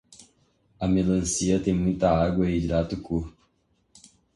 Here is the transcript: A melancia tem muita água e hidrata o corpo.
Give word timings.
A 0.79 0.87
melancia 0.87 1.59
tem 1.59 1.75
muita 1.75 2.09
água 2.09 2.49
e 2.49 2.57
hidrata 2.57 2.95
o 2.95 3.01
corpo. 3.03 3.37